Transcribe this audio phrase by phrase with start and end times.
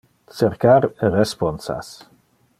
[0.37, 0.79] Cercar
[1.17, 1.95] responsas.